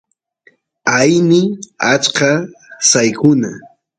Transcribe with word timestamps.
aini 0.97 1.41
achka 1.91 2.29
saykuna 2.89 3.49